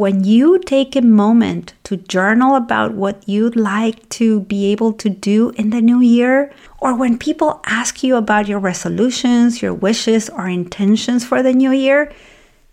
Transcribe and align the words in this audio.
When 0.00 0.22
you 0.22 0.60
take 0.60 0.94
a 0.94 1.02
moment 1.02 1.74
to 1.82 1.96
journal 1.96 2.54
about 2.54 2.94
what 2.94 3.28
you'd 3.28 3.56
like 3.56 4.08
to 4.10 4.42
be 4.42 4.70
able 4.70 4.92
to 4.92 5.10
do 5.10 5.50
in 5.56 5.70
the 5.70 5.80
new 5.80 6.00
year, 6.00 6.52
or 6.78 6.94
when 6.94 7.18
people 7.18 7.60
ask 7.66 8.04
you 8.04 8.14
about 8.14 8.46
your 8.46 8.60
resolutions, 8.60 9.60
your 9.60 9.74
wishes, 9.74 10.30
or 10.30 10.48
intentions 10.48 11.24
for 11.24 11.42
the 11.42 11.52
new 11.52 11.72
year, 11.72 12.12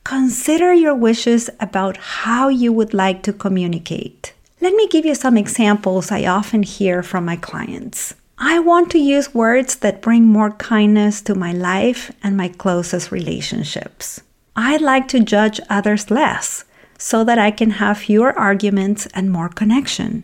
consider 0.04 0.72
your 0.72 0.94
wishes 0.94 1.50
about 1.60 1.98
how 1.98 2.48
you 2.48 2.72
would 2.72 2.94
like 2.94 3.24
to 3.24 3.34
communicate. 3.34 4.36
Let 4.62 4.76
me 4.76 4.88
give 4.88 5.04
you 5.04 5.16
some 5.16 5.36
examples 5.36 6.12
I 6.12 6.28
often 6.28 6.62
hear 6.62 7.02
from 7.02 7.26
my 7.26 7.38
clients. 7.38 8.14
I 8.38 8.60
want 8.60 8.92
to 8.92 9.00
use 9.00 9.34
words 9.34 9.78
that 9.78 10.04
bring 10.04 10.28
more 10.28 10.52
kindness 10.52 11.24
to 11.24 11.34
my 11.34 11.54
life 11.54 12.12
and 12.22 12.38
my 12.38 12.50
closest 12.50 13.12
relationships. 13.12 14.22
I'd 14.56 14.82
like 14.82 15.08
to 15.08 15.22
judge 15.22 15.60
others 15.72 16.12
less 16.12 16.66
so 16.98 17.24
that 17.24 17.40
I 17.40 17.52
can 17.52 17.72
have 17.72 17.98
fewer 17.98 18.38
arguments 18.38 19.08
and 19.08 19.32
more 19.32 19.50
connection. 19.50 20.24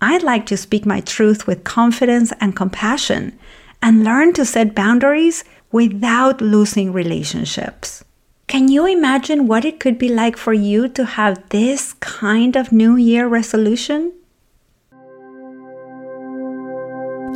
I'd 0.00 0.22
like 0.22 0.46
to 0.46 0.56
speak 0.56 0.84
my 0.84 1.00
truth 1.00 1.46
with 1.46 1.64
confidence 1.64 2.32
and 2.40 2.54
compassion 2.54 3.38
and 3.82 4.04
learn 4.04 4.32
to 4.34 4.44
set 4.44 4.74
boundaries 4.74 5.44
without 5.72 6.40
losing 6.40 6.92
relationships. 6.92 8.04
Can 8.46 8.68
you 8.68 8.86
imagine 8.86 9.48
what 9.48 9.64
it 9.64 9.80
could 9.80 9.98
be 9.98 10.08
like 10.08 10.36
for 10.36 10.52
you 10.52 10.88
to 10.90 11.04
have 11.04 11.48
this 11.48 11.94
kind 11.94 12.56
of 12.56 12.72
New 12.72 12.96
Year 12.96 13.26
resolution? 13.26 14.12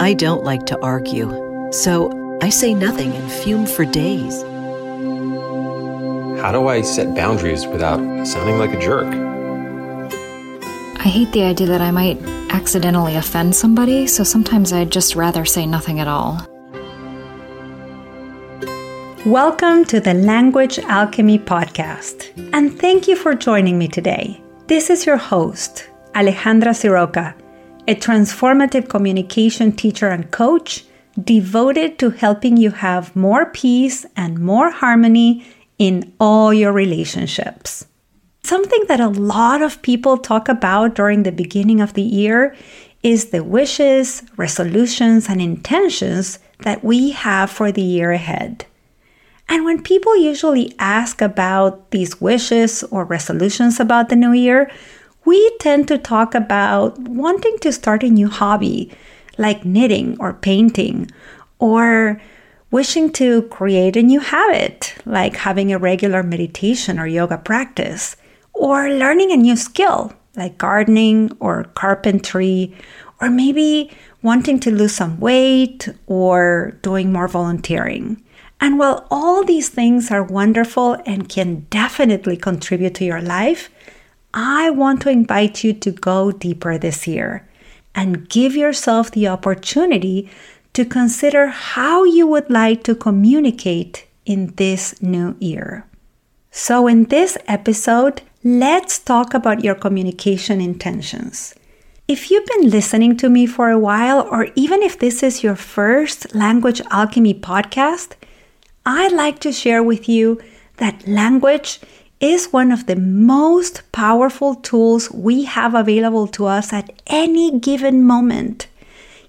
I 0.00 0.14
don't 0.14 0.44
like 0.44 0.66
to 0.66 0.80
argue, 0.80 1.28
so 1.72 2.38
I 2.40 2.48
say 2.48 2.74
nothing 2.74 3.12
and 3.12 3.30
fume 3.30 3.66
for 3.66 3.84
days. 3.84 4.44
How 6.40 6.52
do 6.52 6.68
I 6.68 6.80
set 6.80 7.14
boundaries 7.14 7.66
without 7.66 7.98
sounding 8.26 8.58
like 8.58 8.72
a 8.72 8.80
jerk? 8.80 9.12
I 10.98 11.02
hate 11.02 11.30
the 11.32 11.42
idea 11.42 11.66
that 11.66 11.82
I 11.82 11.90
might 11.90 12.18
accidentally 12.48 13.16
offend 13.16 13.54
somebody, 13.54 14.06
so 14.06 14.24
sometimes 14.24 14.72
I'd 14.72 14.90
just 14.90 15.14
rather 15.14 15.44
say 15.44 15.66
nothing 15.66 16.00
at 16.00 16.08
all. 16.08 16.40
Welcome 19.26 19.84
to 19.84 20.00
the 20.00 20.14
Language 20.14 20.78
Alchemy 20.78 21.40
Podcast, 21.40 22.30
and 22.54 22.72
thank 22.72 23.06
you 23.06 23.16
for 23.16 23.34
joining 23.34 23.76
me 23.78 23.86
today. 23.86 24.42
This 24.66 24.88
is 24.88 25.04
your 25.04 25.18
host, 25.18 25.90
Alejandra 26.14 26.72
Siroca, 26.72 27.34
a 27.86 27.94
transformative 27.94 28.88
communication 28.88 29.72
teacher 29.72 30.08
and 30.08 30.30
coach 30.30 30.86
devoted 31.22 31.98
to 31.98 32.08
helping 32.08 32.56
you 32.56 32.70
have 32.70 33.14
more 33.14 33.44
peace 33.44 34.06
and 34.16 34.38
more 34.38 34.70
harmony 34.70 35.44
in 35.80 36.12
all 36.20 36.52
your 36.52 36.72
relationships. 36.72 37.86
Something 38.42 38.84
that 38.88 39.00
a 39.00 39.08
lot 39.08 39.62
of 39.62 39.80
people 39.80 40.18
talk 40.18 40.48
about 40.48 40.94
during 40.94 41.22
the 41.22 41.32
beginning 41.32 41.80
of 41.80 41.94
the 41.94 42.02
year 42.02 42.54
is 43.02 43.30
the 43.30 43.42
wishes, 43.42 44.22
resolutions, 44.36 45.28
and 45.30 45.40
intentions 45.40 46.38
that 46.60 46.84
we 46.84 47.12
have 47.12 47.50
for 47.50 47.72
the 47.72 47.82
year 47.82 48.12
ahead. 48.12 48.66
And 49.48 49.64
when 49.64 49.82
people 49.82 50.14
usually 50.16 50.74
ask 50.78 51.22
about 51.22 51.90
these 51.92 52.20
wishes 52.20 52.84
or 52.84 53.04
resolutions 53.04 53.80
about 53.80 54.10
the 54.10 54.16
new 54.16 54.32
year, 54.32 54.70
we 55.24 55.56
tend 55.60 55.88
to 55.88 55.96
talk 55.96 56.34
about 56.34 56.98
wanting 56.98 57.56
to 57.60 57.72
start 57.72 58.02
a 58.02 58.10
new 58.10 58.28
hobby 58.28 58.92
like 59.38 59.64
knitting 59.64 60.18
or 60.20 60.34
painting, 60.34 61.10
or 61.58 62.20
wishing 62.70 63.10
to 63.12 63.42
create 63.42 63.96
a 63.96 64.02
new 64.02 64.20
habit, 64.20 64.94
like 65.04 65.36
having 65.36 65.72
a 65.72 65.78
regular 65.78 66.22
meditation 66.22 66.98
or 66.98 67.06
yoga 67.06 67.38
practice, 67.38 68.16
or 68.52 68.90
learning 68.90 69.32
a 69.32 69.36
new 69.36 69.56
skill, 69.56 70.12
like 70.36 70.58
gardening 70.58 71.36
or 71.40 71.64
carpentry, 71.74 72.74
or 73.20 73.28
maybe 73.28 73.90
wanting 74.22 74.60
to 74.60 74.70
lose 74.70 74.94
some 74.94 75.18
weight 75.18 75.88
or 76.06 76.78
doing 76.82 77.12
more 77.12 77.28
volunteering. 77.28 78.22
And 78.60 78.78
while 78.78 79.06
all 79.10 79.42
these 79.42 79.70
things 79.70 80.10
are 80.10 80.22
wonderful 80.22 80.98
and 81.06 81.28
can 81.28 81.66
definitely 81.70 82.36
contribute 82.36 82.94
to 82.96 83.04
your 83.04 83.22
life, 83.22 83.70
I 84.34 84.70
want 84.70 85.02
to 85.02 85.10
invite 85.10 85.64
you 85.64 85.72
to 85.72 85.90
go 85.90 86.30
deeper 86.30 86.78
this 86.78 87.06
year 87.06 87.48
and 87.94 88.28
give 88.28 88.54
yourself 88.54 89.10
the 89.10 89.26
opportunity 89.28 90.30
to 90.72 90.84
consider 90.84 91.48
how 91.48 92.04
you 92.04 92.26
would 92.26 92.48
like 92.50 92.82
to 92.84 92.94
communicate 92.94 94.06
in 94.24 94.54
this 94.56 95.00
new 95.02 95.36
year. 95.40 95.86
So, 96.50 96.86
in 96.86 97.04
this 97.04 97.36
episode, 97.46 98.22
let's 98.42 98.98
talk 98.98 99.34
about 99.34 99.64
your 99.64 99.74
communication 99.74 100.60
intentions. 100.60 101.54
If 102.08 102.30
you've 102.30 102.46
been 102.46 102.70
listening 102.70 103.16
to 103.18 103.28
me 103.28 103.46
for 103.46 103.70
a 103.70 103.78
while, 103.78 104.26
or 104.30 104.48
even 104.56 104.82
if 104.82 104.98
this 104.98 105.22
is 105.22 105.44
your 105.44 105.54
first 105.54 106.34
Language 106.34 106.80
Alchemy 106.90 107.34
podcast, 107.34 108.14
I'd 108.84 109.12
like 109.12 109.38
to 109.40 109.52
share 109.52 109.82
with 109.82 110.08
you 110.08 110.40
that 110.78 111.06
language 111.06 111.78
is 112.18 112.52
one 112.52 112.72
of 112.72 112.86
the 112.86 112.96
most 112.96 113.82
powerful 113.92 114.54
tools 114.54 115.10
we 115.12 115.44
have 115.44 115.74
available 115.74 116.26
to 116.26 116.46
us 116.46 116.72
at 116.72 116.90
any 117.06 117.58
given 117.58 118.04
moment. 118.04 118.66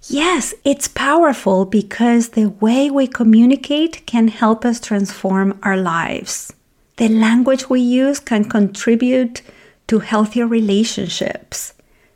Yes, 0.09 0.55
it's 0.63 0.87
powerful 0.87 1.65
because 1.65 2.29
the 2.29 2.49
way 2.49 2.89
we 2.89 3.05
communicate 3.05 4.03
can 4.07 4.29
help 4.29 4.65
us 4.65 4.79
transform 4.79 5.59
our 5.61 5.77
lives. 5.77 6.51
The 6.97 7.07
language 7.07 7.69
we 7.69 7.81
use 7.81 8.19
can 8.19 8.45
contribute 8.45 9.43
to 9.87 9.99
healthier 9.99 10.47
relationships, 10.47 11.73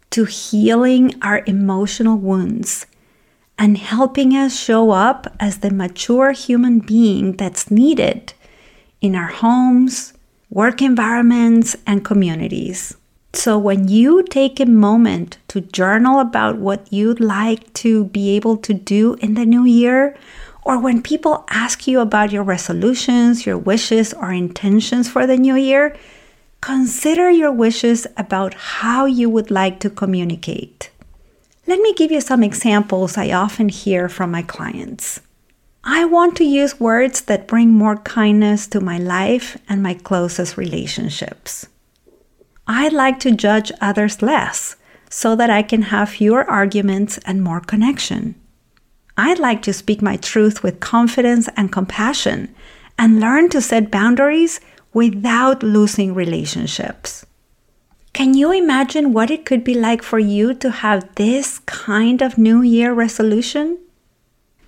to 0.09 0.25
healing 0.25 1.13
our 1.21 1.43
emotional 1.45 2.17
wounds, 2.17 2.87
and 3.57 3.77
helping 3.77 4.31
us 4.35 4.59
show 4.59 4.89
up 4.89 5.27
as 5.39 5.59
the 5.59 5.71
mature 5.71 6.31
human 6.31 6.79
being 6.79 7.33
that's 7.33 7.69
needed 7.69 8.33
in 8.99 9.15
our 9.15 9.27
homes, 9.27 10.13
work 10.49 10.81
environments, 10.81 11.75
and 11.85 12.03
communities. 12.03 12.97
So, 13.35 13.59
when 13.59 13.89
you 13.89 14.23
take 14.23 14.61
a 14.61 14.65
moment 14.65 15.37
to 15.49 15.59
journal 15.59 16.21
about 16.21 16.57
what 16.57 16.91
you'd 16.91 17.19
like 17.19 17.71
to 17.73 18.05
be 18.05 18.33
able 18.37 18.55
to 18.57 18.73
do 18.73 19.15
in 19.15 19.33
the 19.33 19.45
new 19.45 19.65
year, 19.65 20.15
or 20.63 20.79
when 20.79 21.01
people 21.01 21.43
ask 21.49 21.85
you 21.85 21.99
about 21.99 22.31
your 22.31 22.43
resolutions, 22.43 23.45
your 23.45 23.57
wishes, 23.57 24.13
or 24.13 24.31
intentions 24.31 25.09
for 25.09 25.27
the 25.27 25.35
new 25.35 25.55
year, 25.55 25.97
consider 26.61 27.29
your 27.29 27.51
wishes 27.51 28.07
about 28.15 28.53
how 28.53 29.05
you 29.05 29.29
would 29.29 29.51
like 29.51 29.81
to 29.81 29.89
communicate. 29.89 30.89
Let 31.67 31.81
me 31.81 31.93
give 31.93 32.11
you 32.11 32.21
some 32.21 32.41
examples 32.41 33.17
I 33.17 33.31
often 33.31 33.67
hear 33.67 34.07
from 34.07 34.31
my 34.31 34.43
clients. 34.43 35.19
I 35.83 36.05
want 36.05 36.37
to 36.37 36.45
use 36.45 36.79
words 36.79 37.21
that 37.23 37.47
bring 37.47 37.71
more 37.71 37.97
kindness 37.97 38.65
to 38.67 38.79
my 38.79 38.97
life 38.97 39.57
and 39.67 39.83
my 39.83 39.93
closest 39.93 40.57
relationships. 40.57 41.67
I 42.67 42.87
like 42.89 43.19
to 43.19 43.31
judge 43.31 43.71
others 43.79 44.21
less 44.21 44.75
so 45.09 45.35
that 45.35 45.49
I 45.49 45.61
can 45.61 45.83
have 45.83 46.09
fewer 46.09 46.43
arguments 46.49 47.19
and 47.19 47.43
more 47.43 47.59
connection. 47.59 48.35
I'd 49.17 49.39
like 49.39 49.61
to 49.63 49.73
speak 49.73 50.01
my 50.01 50.17
truth 50.17 50.63
with 50.63 50.79
confidence 50.79 51.47
and 51.55 51.71
compassion 51.71 52.53
and 52.97 53.19
learn 53.19 53.49
to 53.49 53.61
set 53.61 53.91
boundaries 53.91 54.59
without 54.93 55.63
losing 55.63 56.13
relationships. 56.13 57.25
Can 58.13 58.33
you 58.33 58.51
imagine 58.51 59.13
what 59.13 59.29
it 59.29 59.45
could 59.45 59.63
be 59.63 59.73
like 59.73 60.01
for 60.01 60.19
you 60.19 60.53
to 60.55 60.71
have 60.71 61.15
this 61.15 61.59
kind 61.59 62.21
of 62.21 62.37
New 62.37 62.61
Year 62.61 62.93
resolution? 62.93 63.77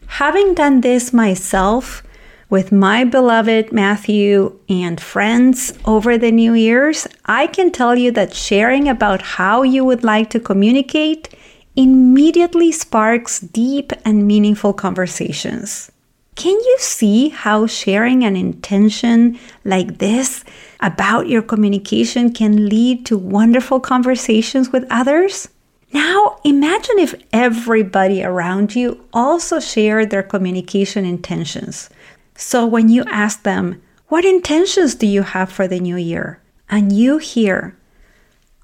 Having 0.08 0.56
done 0.56 0.82
this 0.82 1.14
myself, 1.14 2.04
with 2.50 2.72
my 2.72 3.04
beloved 3.04 3.74
Matthew 3.74 4.58
and 4.70 5.02
friends 5.02 5.74
over 5.84 6.18
the 6.18 6.32
New 6.32 6.54
Year's, 6.54 7.08
I 7.26 7.48
can 7.48 7.72
tell 7.72 7.98
you 7.98 8.12
that 8.12 8.34
sharing 8.34 8.88
about 8.88 9.22
how 9.22 9.64
you 9.64 9.84
would 9.84 10.04
like 10.04 10.30
to 10.30 10.40
communicate 10.40 11.30
immediately 11.76 12.72
sparks 12.72 13.40
deep 13.40 13.92
and 14.06 14.26
meaningful 14.26 14.74
conversations. 14.74 15.92
Can 16.36 16.54
you 16.54 16.78
see 16.80 17.30
how 17.30 17.68
sharing 17.68 18.24
an 18.24 18.36
intention 18.36 19.40
like 19.66 19.98
this 19.98 20.46
about 20.80 21.28
your 21.28 21.42
communication 21.42 22.32
can 22.32 22.70
lead 22.70 23.06
to 23.08 23.18
wonderful 23.18 23.80
conversations 23.80 24.72
with 24.72 24.86
others? 24.90 25.50
Now, 25.94 26.40
imagine 26.44 27.00
if 27.00 27.16
everybody 27.34 28.24
around 28.24 28.76
you 28.76 29.04
also 29.12 29.60
shared 29.60 30.12
their 30.12 30.24
communication 30.24 31.06
intentions 31.06 31.90
so 32.38 32.66
when 32.66 32.88
you 32.88 33.04
ask 33.08 33.44
them, 33.44 33.82
What 34.08 34.24
intentions 34.24 34.96
do 34.96 35.06
you 35.06 35.24
have 35.24 35.52
for 35.52 35.68
the 35.68 35.80
new 35.82 35.98
year? 35.98 36.40
and 36.70 36.92
you 36.92 37.18
hear, 37.18 37.78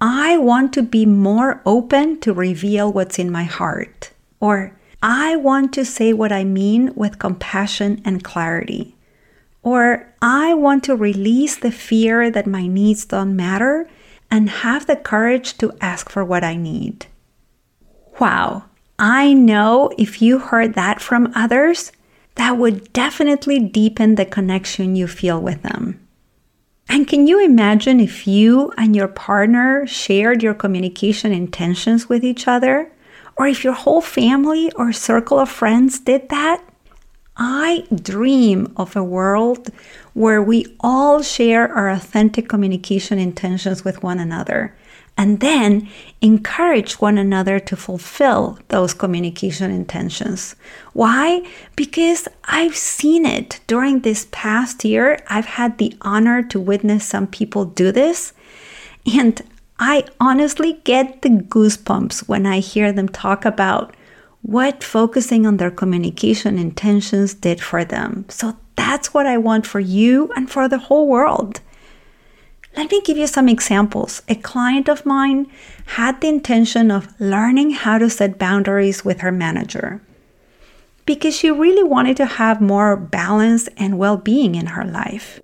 I 0.02 0.38
want 0.38 0.74
to 0.74 0.84
be 0.84 1.06
more 1.06 1.62
open 1.66 2.20
to 2.22 2.34
reveal 2.34 2.92
what's 2.92 3.18
in 3.18 3.32
my 3.32 3.44
heart, 3.44 4.12
or 4.40 4.78
I 5.02 5.38
want 5.38 5.74
to 5.74 5.86
say 5.86 6.12
what 6.12 6.32
I 6.32 6.44
mean 6.44 6.94
with 6.96 7.20
compassion 7.20 8.02
and 8.04 8.24
clarity, 8.24 8.96
or 9.62 10.14
I 10.22 10.54
want 10.54 10.84
to 10.86 10.96
release 10.96 11.56
the 11.56 11.72
fear 11.72 12.30
that 12.30 12.48
my 12.48 12.68
needs 12.68 13.06
don't 13.06 13.36
matter 13.36 13.90
and 14.30 14.50
have 14.50 14.88
the 14.88 14.98
courage 14.98 15.58
to 15.60 15.72
ask 15.80 16.10
for 16.10 16.26
what 16.26 16.44
I 16.44 16.56
need. 16.56 17.06
Wow, 18.20 18.66
I 19.00 19.34
know 19.34 19.92
if 19.98 20.22
you 20.22 20.40
heard 20.40 20.74
that 20.74 21.02
from 21.02 21.32
others, 21.36 21.92
that 22.36 22.58
would 22.58 22.92
definitely 22.94 23.60
deepen 23.60 24.16
the 24.16 24.26
connection 24.26 24.96
you 24.96 25.08
feel 25.08 25.42
with 25.42 25.62
them. 25.62 26.00
And 26.90 27.08
can 27.08 27.28
you 27.28 27.44
imagine 27.44 28.00
if 28.00 28.28
you 28.28 28.72
and 28.78 28.96
your 28.96 29.08
partner 29.08 29.88
shared 29.88 30.44
your 30.44 30.54
communication 30.54 31.32
intentions 31.32 32.10
with 32.10 32.24
each 32.24 32.48
other? 32.48 32.92
Or 33.36 33.48
if 33.48 33.64
your 33.64 33.74
whole 33.74 34.02
family 34.02 34.72
or 34.76 34.94
circle 34.94 35.40
of 35.40 35.50
friends 35.50 36.00
did 36.00 36.30
that? 36.30 36.64
I 37.36 37.86
dream 37.94 38.72
of 38.78 38.96
a 38.96 39.04
world 39.04 39.70
where 40.14 40.42
we 40.42 40.76
all 40.82 41.24
share 41.24 41.74
our 41.74 41.90
authentic 41.90 42.48
communication 42.48 43.18
intentions 43.18 43.84
with 43.84 44.04
one 44.04 44.20
another 44.20 44.76
and 45.18 45.40
then 45.40 45.88
encourage 46.22 47.00
one 47.00 47.18
another 47.18 47.60
to 47.60 47.76
fulfill 47.76 48.58
those 48.70 48.94
communication 48.94 49.70
intentions. 49.72 50.56
Why? 50.94 51.48
Because 51.76 52.28
I've 52.46 52.76
seen 52.76 53.26
it 53.26 53.60
during 53.68 54.00
this 54.00 54.28
past 54.32 54.84
year. 54.84 55.20
I've 55.28 55.46
had 55.46 55.78
the 55.78 55.96
honor 56.02 56.42
to 56.44 56.60
witness 56.60 57.06
some 57.06 57.28
people 57.28 57.66
do 57.66 57.92
this, 57.92 58.34
and 59.06 59.42
I 59.80 60.06
honestly 60.20 60.80
get 60.84 61.22
the 61.22 61.30
goosebumps 61.30 62.28
when 62.28 62.46
I 62.46 62.60
hear 62.60 62.92
them 62.92 63.10
talk 63.10 63.46
about 63.46 63.96
what 64.42 64.84
focusing 64.84 65.46
on 65.46 65.58
their 65.58 65.72
communication 65.72 66.58
intentions 66.58 67.34
did 67.34 67.62
for 67.62 67.86
them. 67.86 68.26
So 68.30 68.58
that's 68.76 69.14
what 69.14 69.26
I 69.26 69.38
want 69.38 69.66
for 69.66 69.80
you 69.80 70.32
and 70.36 70.50
for 70.50 70.68
the 70.68 70.78
whole 70.78 71.08
world. 71.08 71.62
Let 72.76 72.92
me 72.92 73.02
give 73.02 73.18
you 73.18 73.28
some 73.28 73.48
examples. 73.48 74.24
A 74.28 74.36
client 74.36 74.90
of 74.90 75.06
mine 75.06 75.48
had 75.86 76.22
the 76.22 76.28
intention 76.28 76.90
of 76.90 77.14
learning 77.20 77.72
how 77.72 78.00
to 78.00 78.10
set 78.10 78.40
boundaries 78.40 79.06
with 79.06 79.22
her 79.22 79.32
manager 79.32 80.02
because 81.06 81.36
she 81.36 81.52
really 81.52 81.84
wanted 81.84 82.18
to 82.18 82.26
have 82.26 82.62
more 82.62 82.96
balance 82.96 83.68
and 83.78 83.98
well 83.98 84.18
being 84.18 84.56
in 84.56 84.68
her 84.68 84.86
life. 84.86 85.40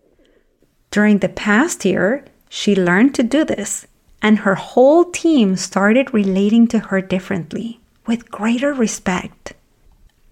During 0.92 1.20
the 1.20 1.30
past 1.30 1.86
year, 1.86 2.26
she 2.50 2.76
learned 2.76 3.14
to 3.16 3.24
do 3.24 3.46
this, 3.46 3.86
and 4.22 4.40
her 4.40 4.56
whole 4.56 5.06
team 5.06 5.56
started 5.56 6.14
relating 6.14 6.68
to 6.70 6.80
her 6.80 7.02
differently, 7.02 7.80
with 8.08 8.32
greater 8.32 8.74
respect. 8.74 9.54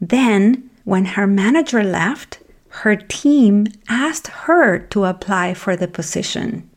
Then, 0.01 0.69
when 0.83 1.05
her 1.05 1.27
manager 1.27 1.83
left, 1.83 2.39
her 2.69 2.95
team 2.95 3.67
asked 3.87 4.27
her 4.27 4.79
to 4.79 5.05
apply 5.05 5.53
for 5.53 5.75
the 5.75 5.87
position 5.87 6.69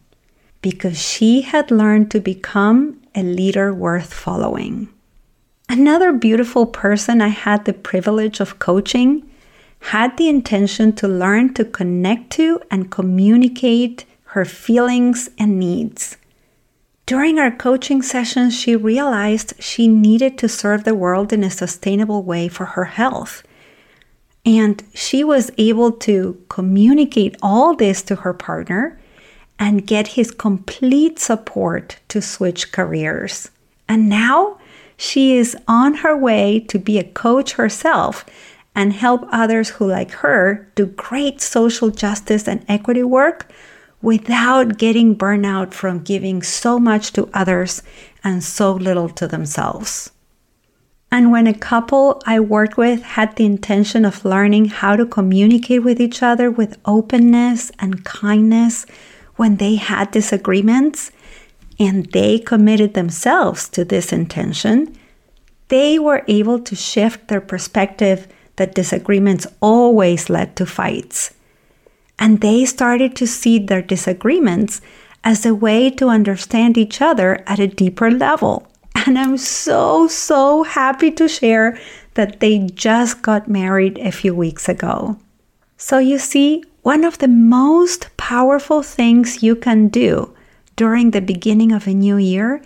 because 0.63 1.01
she 1.01 1.43
had 1.43 1.71
learned 1.71 2.11
to 2.11 2.21
become 2.21 3.01
a 3.15 3.23
leader 3.23 3.73
worth 3.73 4.13
following. 4.13 4.89
Another 5.69 6.13
beautiful 6.13 6.67
person 6.67 7.21
I 7.21 7.29
had 7.29 7.65
the 7.65 7.73
privilege 7.73 8.41
of 8.41 8.59
coaching 8.59 9.29
had 9.81 10.17
the 10.17 10.29
intention 10.29 10.93
to 10.95 11.09
learn 11.09 11.55
to 11.55 11.65
connect 11.65 12.31
to 12.31 12.61
and 12.71 12.91
communicate 12.91 14.05
her 14.25 14.45
feelings 14.45 15.31
and 15.39 15.59
needs. 15.59 16.17
During 17.07 17.39
our 17.39 17.51
coaching 17.51 18.03
sessions, 18.03 18.55
she 18.55 18.77
realized 18.77 19.55
she 19.59 19.89
needed 19.89 20.39
to 20.39 20.49
serve 20.49 20.85
the 20.85 20.95
world 20.95 21.33
in 21.33 21.43
a 21.43 21.51
sustainable 21.51 22.23
way 22.23 22.47
for 22.47 22.67
her 22.67 22.85
health. 22.85 23.43
And 24.47 24.83
she 24.95 25.25
was 25.25 25.51
able 25.59 25.93
to 25.93 26.41
communicate 26.49 27.37
all 27.43 27.75
this 27.75 28.03
to 28.03 28.17
her 28.17 28.33
partner 28.33 29.00
and 29.61 29.87
get 29.87 30.09
his 30.09 30.31
complete 30.31 31.19
support 31.19 31.99
to 32.09 32.23
switch 32.23 32.73
careers. 32.73 33.51
And 33.87 34.09
now 34.09 34.59
she 34.97 35.37
is 35.37 35.57
on 35.69 35.97
her 35.97 36.17
way 36.17 36.61
to 36.69 36.79
be 36.79 36.99
a 36.99 37.05
coach 37.05 37.53
herself 37.53 38.25
and 38.75 38.93
help 38.95 39.25
others 39.31 39.71
who, 39.71 39.87
like 39.87 40.13
her, 40.13 40.69
do 40.75 40.87
great 40.87 41.41
social 41.41 41.91
justice 41.91 42.49
and 42.49 42.65
equity 42.69 43.03
work 43.03 43.47
without 44.01 44.79
getting 44.79 45.15
burnout 45.15 45.75
from 45.75 46.03
giving 46.03 46.43
so 46.43 46.79
much 46.79 47.13
to 47.13 47.29
others 47.35 47.83
and 48.25 48.43
so 48.43 48.73
little 48.73 49.11
to 49.11 49.29
themselves. 49.29 50.11
And 51.13 51.33
when 51.33 51.47
a 51.47 51.55
couple 51.55 52.23
I 52.25 52.39
worked 52.41 52.77
with 52.77 53.03
had 53.03 53.37
the 53.37 53.45
intention 53.45 54.05
of 54.05 54.25
learning 54.25 54.67
how 54.67 54.97
to 54.97 55.05
communicate 55.05 55.83
with 55.83 56.01
each 56.01 56.23
other 56.23 56.51
with 56.51 56.79
openness 56.85 57.73
and 57.81 58.05
kindness, 58.05 58.87
when 59.41 59.57
they 59.57 59.77
had 59.77 60.11
disagreements 60.11 61.11
and 61.79 62.05
they 62.13 62.39
committed 62.39 62.93
themselves 62.93 63.71
to 63.71 63.87
this 63.87 64.13
intention, 64.13 64.95
they 65.69 65.99
were 65.99 66.23
able 66.29 66.59
to 66.61 66.77
shift 66.77 67.29
their 67.29 67.41
perspective 67.41 68.29
that 68.57 68.75
disagreements 68.75 69.47
always 69.63 70.29
led 70.29 70.55
to 70.55 70.67
fights. 70.67 71.33
And 72.19 72.43
they 72.43 72.67
started 72.67 73.17
to 73.17 73.27
see 73.27 73.59
their 73.59 73.81
disagreements 73.81 74.83
as 75.25 75.47
a 75.47 75.55
way 75.55 75.89
to 75.93 76.09
understand 76.09 76.77
each 76.77 77.01
other 77.01 77.43
at 77.47 77.59
a 77.59 77.67
deeper 77.83 78.11
level. 78.11 78.67
And 79.07 79.19
I'm 79.19 79.39
so, 79.39 80.07
so 80.07 80.65
happy 80.65 81.11
to 81.13 81.29
share 81.29 81.79
that 82.13 82.41
they 82.41 82.59
just 82.75 83.23
got 83.23 83.49
married 83.49 83.97
a 84.01 84.13
few 84.13 84.35
weeks 84.35 84.69
ago. 84.69 85.17
So 85.79 85.97
you 85.97 86.19
see, 86.19 86.63
one 86.83 87.05
of 87.05 87.19
the 87.19 87.29
most 87.29 88.17
powerful 88.17 88.83
things 88.83 89.43
you 89.43 89.55
can 89.55 89.89
do 89.89 90.35
during 90.77 91.11
the 91.11 91.21
beginning 91.21 91.73
of 91.73 91.87
a 91.87 91.95
new 91.95 92.17
year 92.17 92.63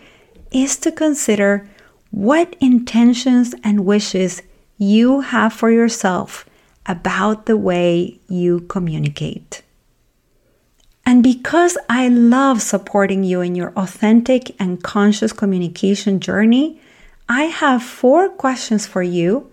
is 0.52 0.76
to 0.76 0.92
consider 0.92 1.68
what 2.10 2.54
intentions 2.60 3.54
and 3.64 3.84
wishes 3.84 4.40
you 4.78 5.20
have 5.20 5.52
for 5.52 5.70
yourself 5.70 6.48
about 6.86 7.46
the 7.46 7.56
way 7.56 8.18
you 8.28 8.60
communicate. 8.60 9.62
And 11.06 11.22
because 11.22 11.76
I 11.88 12.08
love 12.08 12.62
supporting 12.62 13.24
you 13.24 13.40
in 13.40 13.54
your 13.54 13.72
authentic 13.76 14.54
and 14.60 14.82
conscious 14.82 15.32
communication 15.32 16.20
journey, 16.20 16.80
I 17.28 17.44
have 17.44 17.82
four 17.82 18.28
questions 18.28 18.86
for 18.86 19.02
you 19.02 19.50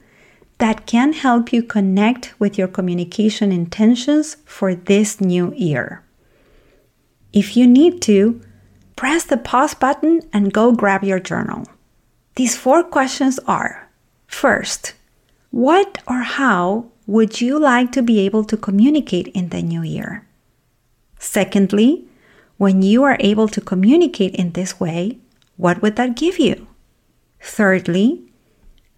that 0.62 0.86
can 0.86 1.12
help 1.12 1.52
you 1.52 1.64
connect 1.64 2.40
with 2.40 2.56
your 2.56 2.68
communication 2.68 3.52
intentions 3.52 4.38
for 4.46 4.76
this 4.76 5.20
new 5.20 5.52
year. 5.56 6.04
If 7.34 7.58
you 7.58 7.66
need 7.66 8.00
to, 8.04 8.40
press 8.96 9.24
the 9.24 9.38
pause 9.38 9.74
button 9.74 10.22
and 10.32 10.54
go 10.54 10.72
grab 10.72 11.04
your 11.04 11.20
journal. 11.20 11.66
These 12.36 12.56
four 12.56 12.84
questions 12.84 13.40
are 13.48 13.90
First, 14.28 14.94
what 15.50 15.98
or 16.08 16.22
how 16.22 16.86
would 17.08 17.42
you 17.42 17.58
like 17.58 17.92
to 17.94 18.04
be 18.04 18.20
able 18.20 18.44
to 18.46 18.56
communicate 18.56 19.30
in 19.30 19.50
the 19.50 19.64
new 19.64 19.82
year? 19.82 20.28
Secondly, 21.18 22.06
when 22.58 22.84
you 22.84 23.02
are 23.02 23.18
able 23.20 23.48
to 23.48 23.62
communicate 23.62 24.36
in 24.36 24.52
this 24.52 24.80
way, 24.80 25.18
what 25.58 25.82
would 25.82 25.96
that 25.96 26.16
give 26.16 26.38
you? 26.38 26.68
Thirdly, 27.42 28.22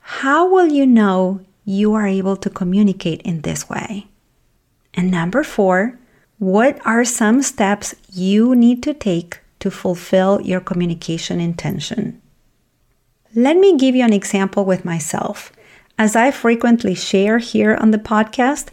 how 0.01 0.46
will 0.46 0.67
you 0.67 0.86
know 0.86 1.39
you 1.65 1.93
are 1.93 2.08
able 2.08 2.36
to 2.38 2.50
communicate 2.50 3.22
in 3.22 3.41
this 3.41 3.70
way. 3.70 4.08
And 4.93 5.10
number 5.10 5.43
four, 5.43 6.00
what 6.39 6.79
are 6.86 7.05
some 7.05 7.41
steps 7.41 7.96
you 8.12 8.55
need 8.55 8.84
to 8.84 8.93
take 8.93 9.39
to 9.60 9.72
fulfill 9.72 10.41
your 10.41 10.60
communication 10.60 11.39
intention? 11.39 12.22
Let 13.36 13.58
me 13.58 13.77
give 13.77 13.96
you 13.96 14.03
an 14.03 14.13
example 14.13 14.65
with 14.65 14.86
myself. 14.86 15.51
As 15.98 16.15
I 16.15 16.32
frequently 16.32 16.96
share 16.96 17.38
here 17.38 17.75
on 17.75 17.91
the 17.91 17.98
podcast, 17.98 18.67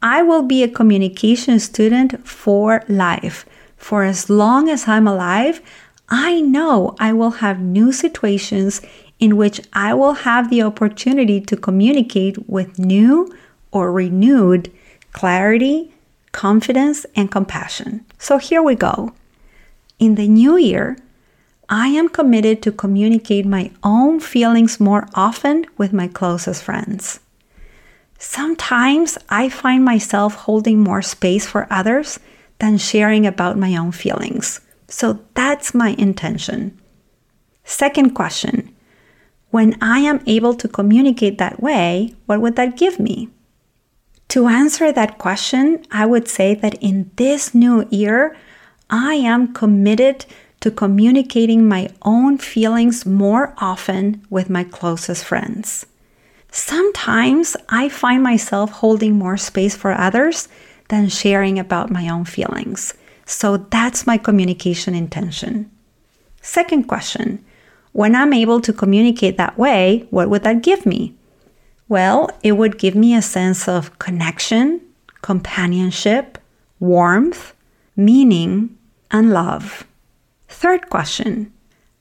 I 0.00 0.22
will 0.22 0.42
be 0.42 0.62
a 0.62 0.68
communication 0.68 1.58
student 1.58 2.26
for 2.26 2.84
life. 2.88 3.44
For 3.76 4.04
as 4.04 4.30
long 4.30 4.68
as 4.68 4.86
I'm 4.86 5.08
alive, 5.08 5.60
I 6.08 6.40
know 6.40 6.94
I 6.98 7.12
will 7.12 7.42
have 7.42 7.60
new 7.60 7.92
situations 7.92 8.80
in 9.18 9.36
which 9.36 9.60
I 9.72 9.94
will 9.94 10.14
have 10.14 10.50
the 10.50 10.62
opportunity 10.62 11.40
to 11.40 11.56
communicate 11.56 12.48
with 12.48 12.78
new 12.78 13.32
or 13.72 13.92
renewed 13.92 14.72
clarity, 15.12 15.92
confidence, 16.32 17.04
and 17.16 17.30
compassion. 17.30 18.04
So 18.18 18.38
here 18.38 18.62
we 18.62 18.74
go. 18.74 19.12
In 19.98 20.14
the 20.14 20.28
new 20.28 20.56
year, 20.56 20.96
I 21.68 21.88
am 21.88 22.08
committed 22.08 22.62
to 22.62 22.72
communicate 22.72 23.44
my 23.44 23.70
own 23.82 24.20
feelings 24.20 24.80
more 24.80 25.08
often 25.14 25.66
with 25.76 25.92
my 25.92 26.08
closest 26.08 26.62
friends. 26.62 27.20
Sometimes 28.18 29.18
I 29.28 29.48
find 29.48 29.84
myself 29.84 30.34
holding 30.34 30.80
more 30.80 31.02
space 31.02 31.46
for 31.46 31.66
others 31.70 32.18
than 32.58 32.78
sharing 32.78 33.26
about 33.26 33.58
my 33.58 33.76
own 33.76 33.92
feelings. 33.92 34.60
So 34.88 35.20
that's 35.34 35.74
my 35.74 35.90
intention. 35.98 36.78
Second 37.64 38.14
question 38.14 38.74
when 39.50 39.76
I 39.80 40.00
am 40.00 40.22
able 40.26 40.54
to 40.54 40.68
communicate 40.68 41.38
that 41.38 41.62
way, 41.62 42.14
what 42.26 42.40
would 42.40 42.56
that 42.56 42.76
give 42.76 42.98
me? 42.98 43.28
To 44.28 44.46
answer 44.46 44.92
that 44.92 45.18
question, 45.18 45.84
I 45.90 46.04
would 46.04 46.28
say 46.28 46.54
that 46.54 46.74
in 46.82 47.10
this 47.16 47.54
new 47.54 47.88
year, 47.90 48.36
I 48.90 49.14
am 49.14 49.54
committed 49.54 50.26
to 50.60 50.70
communicating 50.70 51.66
my 51.66 51.88
own 52.02 52.36
feelings 52.38 53.06
more 53.06 53.54
often 53.58 54.22
with 54.28 54.50
my 54.50 54.64
closest 54.64 55.24
friends. 55.24 55.86
Sometimes 56.50 57.56
I 57.68 57.88
find 57.88 58.22
myself 58.22 58.70
holding 58.70 59.16
more 59.16 59.36
space 59.36 59.76
for 59.76 59.92
others 59.92 60.48
than 60.88 61.08
sharing 61.08 61.58
about 61.58 61.90
my 61.90 62.08
own 62.08 62.24
feelings. 62.24 62.94
So 63.24 63.58
that's 63.58 64.06
my 64.06 64.18
communication 64.18 64.94
intention. 64.94 65.70
Second 66.40 66.84
question 66.84 67.44
When 67.92 68.14
I'm 68.14 68.32
able 68.32 68.60
to 68.60 68.72
communicate 68.72 69.36
that 69.36 69.58
way, 69.58 70.06
what 70.10 70.30
would 70.30 70.44
that 70.44 70.62
give 70.62 70.86
me? 70.86 71.14
Well, 71.88 72.30
it 72.42 72.52
would 72.52 72.78
give 72.78 72.94
me 72.94 73.14
a 73.14 73.22
sense 73.22 73.66
of 73.66 73.98
connection, 73.98 74.80
companionship, 75.22 76.38
warmth, 76.80 77.54
meaning, 77.96 78.76
and 79.10 79.32
love. 79.32 79.86
Third 80.48 80.90
question 80.90 81.52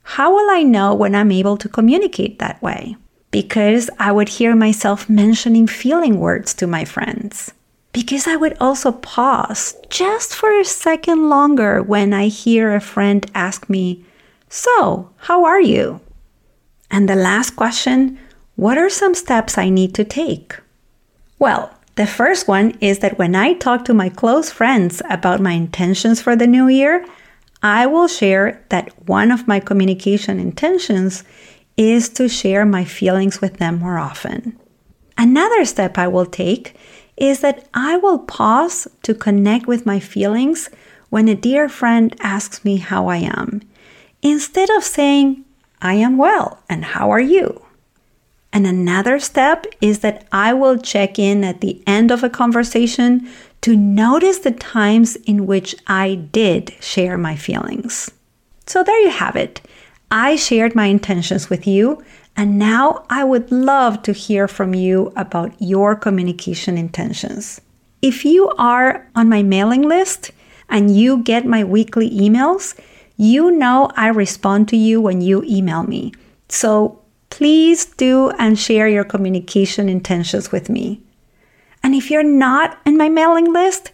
How 0.03 0.34
will 0.34 0.50
I 0.50 0.63
know 0.63 0.94
when 0.94 1.15
I'm 1.15 1.32
able 1.32 1.58
to 1.58 1.70
communicate 1.70 2.39
that 2.39 2.62
way? 2.62 2.98
Because 3.32 3.89
I 4.00 4.12
would 4.12 4.29
hear 4.29 4.56
myself 4.56 5.10
mentioning 5.10 5.67
feeling 5.67 6.20
words 6.20 6.53
to 6.56 6.67
my 6.67 6.86
friends. 6.86 7.53
Because 7.91 8.27
I 8.27 8.36
would 8.36 8.56
also 8.60 8.91
pause 8.91 9.75
just 9.89 10.36
for 10.36 10.58
a 10.60 10.63
second 10.63 11.29
longer 11.29 11.82
when 11.82 12.13
I 12.13 12.27
hear 12.27 12.74
a 12.74 12.82
friend 12.82 13.29
ask 13.34 13.70
me, 13.70 14.06
So, 14.50 15.10
how 15.18 15.46
are 15.46 15.62
you? 15.62 16.00
And 16.89 17.08
the 17.08 17.16
last 17.16 17.56
question 17.56 18.18
What 18.56 18.77
are 18.77 18.89
some 18.89 19.13
steps 19.13 19.58
I 19.58 19.70
need 19.70 19.94
to 19.96 20.04
take? 20.04 20.58
Well, 21.39 21.72
the 21.96 22.08
first 22.08 22.48
one 22.48 22.77
is 22.80 23.00
that 23.00 23.18
when 23.18 23.36
I 23.36 23.54
talk 23.54 23.86
to 23.86 23.94
my 23.94 24.10
close 24.10 24.51
friends 24.51 25.01
about 25.10 25.42
my 25.42 25.54
intentions 25.54 26.22
for 26.22 26.36
the 26.36 26.48
new 26.48 26.68
year, 26.68 27.06
I 27.62 27.88
will 27.88 28.08
share 28.08 28.63
that 28.70 29.08
one 29.08 29.32
of 29.32 29.48
my 29.48 29.60
communication 29.60 30.39
intentions 30.39 31.24
is 31.75 32.10
to 32.10 32.30
share 32.30 32.66
my 32.66 32.86
feelings 32.86 33.42
with 33.42 33.58
them 33.58 33.80
more 33.80 33.98
often. 33.98 34.58
Another 35.18 35.66
step 35.66 35.98
I 35.98 36.08
will 36.08 36.25
take 36.25 36.75
is 37.18 37.39
that 37.42 37.68
I 37.74 37.98
will 37.98 38.20
pause 38.20 38.88
to 39.04 39.16
connect 39.16 39.66
with 39.66 39.86
my 39.86 40.00
feelings 40.00 40.70
when 41.10 41.27
a 41.27 41.36
dear 41.36 41.68
friend 41.68 42.16
asks 42.20 42.63
me 42.63 42.77
how 42.77 43.08
I 43.08 43.18
am, 43.18 43.62
instead 44.29 44.69
of 44.72 44.84
saying, 44.84 45.46
I 45.81 45.96
am 45.96 46.17
well, 46.17 46.63
and 46.69 46.84
how 46.84 47.12
are 47.12 47.22
you? 47.22 47.63
And 48.53 48.65
another 48.65 49.19
step 49.19 49.65
is 49.81 50.00
that 50.00 50.27
I 50.31 50.53
will 50.53 50.77
check 50.77 51.19
in 51.19 51.43
at 51.43 51.62
the 51.62 51.84
end 51.86 52.12
of 52.12 52.24
a 52.24 52.29
conversation 52.29 53.29
to 53.62 53.75
notice 53.75 54.39
the 54.39 54.51
times 54.51 55.15
in 55.15 55.46
which 55.46 55.75
I 55.86 56.15
did 56.15 56.74
share 56.79 57.17
my 57.17 57.36
feelings. 57.36 58.10
So 58.65 58.84
there 58.84 59.00
you 59.01 59.10
have 59.10 59.36
it. 59.36 59.62
I 60.10 60.36
shared 60.36 60.74
my 60.74 60.86
intentions 60.86 61.50
with 61.50 61.67
you, 61.67 62.03
and 62.36 62.57
now 62.57 63.05
I 63.10 63.24
would 63.24 63.51
love 63.51 64.01
to 64.03 64.13
hear 64.13 64.48
from 64.48 64.74
you 64.74 65.12
about 65.15 65.53
your 65.60 65.96
communication 65.96 66.77
intentions. 66.77 67.60
If 68.01 68.24
you 68.24 68.50
are 68.57 69.07
on 69.15 69.27
my 69.27 69.43
mailing 69.43 69.81
list 69.81 70.31
and 70.69 70.96
you 70.96 71.24
get 71.24 71.46
my 71.46 71.63
weekly 71.63 72.10
emails, 72.10 72.79
you 73.17 73.51
know 73.51 73.91
I 73.95 74.07
respond 74.07 74.67
to 74.69 74.77
you 74.77 75.01
when 75.01 75.21
you 75.21 75.43
email 75.43 75.83
me. 75.83 76.13
So 76.50 77.01
please 77.29 77.86
do 77.86 78.29
and 78.39 78.57
share 78.57 78.88
your 78.88 79.03
communication 79.03 79.89
intentions 79.89 80.51
with 80.51 80.69
me. 80.69 81.01
And 81.83 81.93
if 81.93 82.09
you're 82.09 82.24
not 82.24 82.79
in 82.86 82.97
my 82.97 83.09
mailing 83.09 83.51
list, 83.51 83.91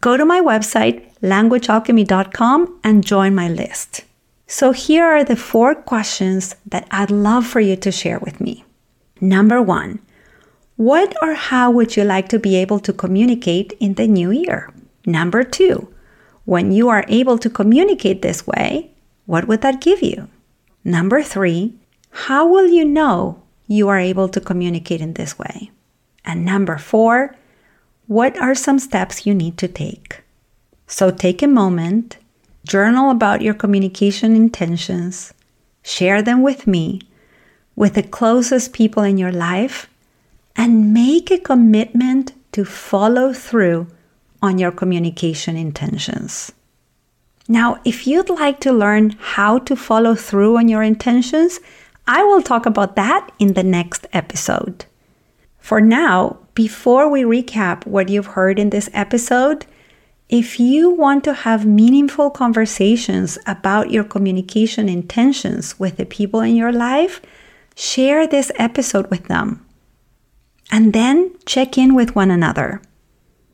go 0.00 0.16
to 0.16 0.24
my 0.24 0.40
website, 0.40 1.02
languagealchemy.com, 1.22 2.80
and 2.84 3.04
join 3.04 3.34
my 3.34 3.48
list. 3.48 4.04
So 4.46 4.72
here 4.72 5.04
are 5.04 5.24
the 5.24 5.36
four 5.36 5.74
questions 5.74 6.54
that 6.66 6.86
I'd 6.90 7.10
love 7.10 7.46
for 7.46 7.60
you 7.60 7.76
to 7.76 7.90
share 7.90 8.18
with 8.18 8.40
me. 8.40 8.64
Number 9.20 9.62
one, 9.62 10.00
what 10.76 11.14
or 11.22 11.34
how 11.34 11.70
would 11.70 11.96
you 11.96 12.04
like 12.04 12.28
to 12.30 12.38
be 12.38 12.56
able 12.56 12.80
to 12.80 12.92
communicate 12.92 13.72
in 13.80 13.94
the 13.94 14.06
new 14.06 14.30
year? 14.30 14.72
Number 15.06 15.44
two, 15.44 15.93
when 16.44 16.72
you 16.72 16.88
are 16.88 17.04
able 17.08 17.38
to 17.38 17.50
communicate 17.50 18.22
this 18.22 18.46
way, 18.46 18.90
what 19.26 19.48
would 19.48 19.62
that 19.62 19.80
give 19.80 20.02
you? 20.02 20.28
Number 20.84 21.22
three, 21.22 21.74
how 22.10 22.46
will 22.46 22.68
you 22.68 22.84
know 22.84 23.42
you 23.66 23.88
are 23.88 23.98
able 23.98 24.28
to 24.28 24.40
communicate 24.40 25.00
in 25.00 25.14
this 25.14 25.38
way? 25.38 25.70
And 26.24 26.44
number 26.44 26.78
four, 26.78 27.34
what 28.06 28.38
are 28.38 28.54
some 28.54 28.78
steps 28.78 29.26
you 29.26 29.34
need 29.34 29.56
to 29.58 29.68
take? 29.68 30.22
So 30.86 31.10
take 31.10 31.42
a 31.42 31.48
moment, 31.48 32.18
journal 32.66 33.10
about 33.10 33.40
your 33.40 33.54
communication 33.54 34.36
intentions, 34.36 35.32
share 35.82 36.22
them 36.22 36.42
with 36.42 36.66
me, 36.66 37.00
with 37.76 37.94
the 37.94 38.02
closest 38.02 38.72
people 38.72 39.02
in 39.02 39.16
your 39.18 39.32
life, 39.32 39.88
and 40.54 40.92
make 40.92 41.30
a 41.30 41.38
commitment 41.38 42.32
to 42.52 42.64
follow 42.64 43.32
through 43.32 43.86
on 44.44 44.58
your 44.58 44.70
communication 44.70 45.56
intentions. 45.56 46.52
Now, 47.48 47.80
if 47.84 48.06
you'd 48.06 48.30
like 48.30 48.60
to 48.60 48.72
learn 48.72 49.16
how 49.18 49.58
to 49.60 49.74
follow 49.74 50.14
through 50.14 50.58
on 50.58 50.68
your 50.68 50.82
intentions, 50.82 51.60
I 52.06 52.22
will 52.22 52.42
talk 52.42 52.66
about 52.66 52.96
that 52.96 53.32
in 53.38 53.54
the 53.54 53.62
next 53.62 54.06
episode. 54.12 54.84
For 55.58 55.80
now, 55.80 56.38
before 56.54 57.10
we 57.10 57.22
recap 57.22 57.86
what 57.86 58.10
you've 58.10 58.36
heard 58.36 58.58
in 58.58 58.68
this 58.70 58.90
episode, 58.92 59.64
if 60.28 60.60
you 60.60 60.90
want 60.90 61.24
to 61.24 61.32
have 61.32 61.64
meaningful 61.64 62.30
conversations 62.30 63.38
about 63.46 63.90
your 63.90 64.04
communication 64.04 64.88
intentions 64.88 65.78
with 65.78 65.96
the 65.96 66.06
people 66.06 66.40
in 66.40 66.56
your 66.56 66.72
life, 66.72 67.20
share 67.74 68.26
this 68.26 68.52
episode 68.56 69.10
with 69.10 69.24
them. 69.28 69.64
And 70.70 70.92
then 70.92 71.34
check 71.46 71.76
in 71.78 71.94
with 71.94 72.14
one 72.14 72.30
another. 72.30 72.82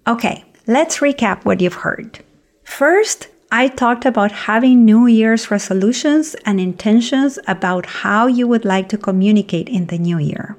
Okay, 0.06 0.44
let's 0.66 0.98
recap 0.98 1.44
what 1.44 1.60
you've 1.60 1.74
heard. 1.74 2.20
First, 2.64 3.28
I 3.52 3.68
talked 3.68 4.04
about 4.04 4.30
having 4.30 4.84
New 4.84 5.06
Year's 5.06 5.50
resolutions 5.50 6.36
and 6.46 6.60
intentions 6.60 7.38
about 7.48 7.86
how 7.86 8.28
you 8.28 8.46
would 8.46 8.64
like 8.64 8.88
to 8.90 8.98
communicate 8.98 9.68
in 9.68 9.86
the 9.86 9.98
new 9.98 10.18
year. 10.18 10.56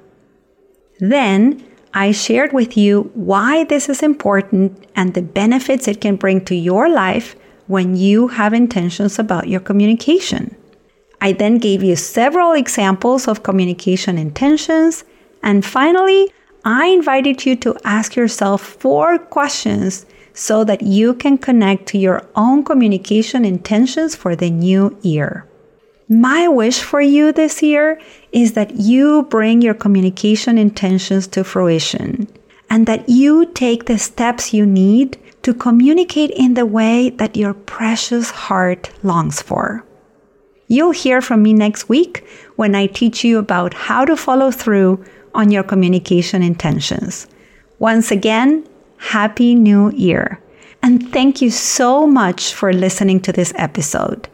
Then 1.00 1.64
I 1.94 2.12
shared 2.12 2.52
with 2.52 2.76
you 2.76 3.10
why 3.14 3.64
this 3.64 3.88
is 3.88 4.02
important 4.02 4.86
and 4.94 5.14
the 5.14 5.22
benefits 5.22 5.88
it 5.88 6.00
can 6.00 6.16
bring 6.16 6.44
to 6.44 6.54
your 6.54 6.88
life 6.88 7.34
when 7.66 7.96
you 7.96 8.28
have 8.28 8.52
intentions 8.52 9.18
about 9.18 9.48
your 9.48 9.60
communication. 9.60 10.54
I 11.22 11.32
then 11.32 11.58
gave 11.58 11.82
you 11.82 11.96
several 11.96 12.52
examples 12.52 13.28
of 13.28 13.42
communication 13.42 14.18
intentions. 14.18 15.04
And 15.42 15.64
finally, 15.64 16.32
I 16.64 16.86
invited 16.86 17.44
you 17.44 17.56
to 17.56 17.76
ask 17.84 18.14
yourself 18.14 18.62
four 18.62 19.18
questions 19.18 20.06
so 20.32 20.64
that 20.64 20.82
you 20.82 21.14
can 21.14 21.36
connect 21.36 21.86
to 21.86 21.98
your 21.98 22.22
own 22.36 22.64
communication 22.64 23.44
intentions 23.44 24.14
for 24.14 24.36
the 24.36 24.50
new 24.50 24.96
year. 25.02 25.44
My 26.08 26.46
wish 26.46 26.80
for 26.80 27.00
you 27.00 27.32
this 27.32 27.62
year 27.62 28.00
is 28.32 28.52
that 28.52 28.76
you 28.76 29.24
bring 29.24 29.60
your 29.60 29.74
communication 29.74 30.56
intentions 30.56 31.26
to 31.28 31.42
fruition 31.42 32.28
and 32.70 32.86
that 32.86 33.08
you 33.08 33.46
take 33.46 33.86
the 33.86 33.98
steps 33.98 34.54
you 34.54 34.64
need 34.64 35.18
to 35.42 35.52
communicate 35.52 36.30
in 36.30 36.54
the 36.54 36.66
way 36.66 37.10
that 37.10 37.36
your 37.36 37.54
precious 37.54 38.30
heart 38.30 38.90
longs 39.02 39.42
for. 39.42 39.84
You'll 40.68 40.92
hear 40.92 41.20
from 41.20 41.42
me 41.42 41.52
next 41.52 41.88
week 41.88 42.26
when 42.56 42.74
I 42.74 42.86
teach 42.86 43.24
you 43.24 43.38
about 43.38 43.74
how 43.74 44.04
to 44.04 44.16
follow 44.16 44.50
through 44.50 45.04
on 45.34 45.50
your 45.50 45.62
communication 45.62 46.42
intentions. 46.42 47.26
Once 47.78 48.10
again, 48.10 48.66
Happy 48.98 49.54
New 49.54 49.90
Year! 49.92 50.40
And 50.82 51.12
thank 51.12 51.40
you 51.40 51.50
so 51.50 52.06
much 52.06 52.54
for 52.54 52.72
listening 52.72 53.20
to 53.20 53.32
this 53.32 53.52
episode. 53.56 54.28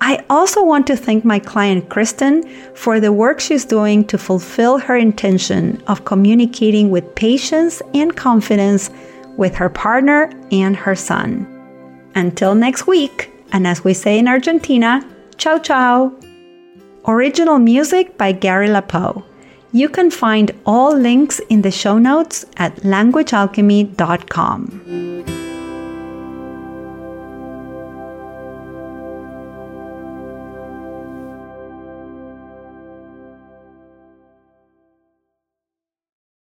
I 0.00 0.22
also 0.28 0.62
want 0.62 0.86
to 0.88 0.96
thank 0.96 1.24
my 1.24 1.38
client 1.38 1.88
Kristen 1.88 2.42
for 2.74 3.00
the 3.00 3.12
work 3.12 3.40
she's 3.40 3.64
doing 3.64 4.04
to 4.08 4.18
fulfill 4.18 4.78
her 4.78 4.96
intention 4.96 5.82
of 5.86 6.04
communicating 6.04 6.90
with 6.90 7.14
patience 7.14 7.80
and 7.94 8.14
confidence 8.14 8.90
with 9.38 9.54
her 9.54 9.70
partner 9.70 10.30
and 10.52 10.76
her 10.76 10.94
son. 10.94 11.46
Until 12.14 12.54
next 12.54 12.86
week, 12.86 13.30
and 13.52 13.66
as 13.66 13.82
we 13.82 13.94
say 13.94 14.18
in 14.18 14.28
Argentina, 14.28 15.00
ciao 15.38 15.58
ciao. 15.58 16.12
Original 17.06 17.58
music 17.58 18.18
by 18.18 18.32
Gary 18.32 18.68
LaPoe. 18.68 19.24
You 19.74 19.88
can 19.88 20.12
find 20.12 20.52
all 20.64 20.96
links 20.96 21.40
in 21.50 21.62
the 21.62 21.72
show 21.72 21.98
notes 21.98 22.46
at 22.56 22.76
languagealchemy.com. 22.82 25.33